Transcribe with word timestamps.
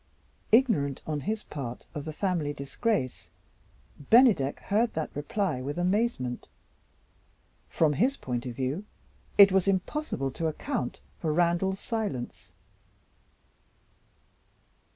Ignorant 0.51 1.03
on 1.05 1.19
his 1.19 1.43
part 1.43 1.85
of 1.93 2.05
the 2.05 2.11
family 2.11 2.53
disgrace, 2.53 3.29
Bennydeck 4.09 4.59
heard 4.61 4.95
that 4.95 5.15
reply 5.15 5.61
with 5.61 5.77
amazement. 5.77 6.47
From 7.69 7.93
his 7.93 8.17
point 8.17 8.47
of 8.47 8.55
view, 8.55 8.85
it 9.37 9.51
was 9.51 9.67
impossible 9.67 10.31
to 10.31 10.47
account 10.47 10.99
for 11.19 11.31
Randal's 11.31 11.79
silence. 11.79 12.51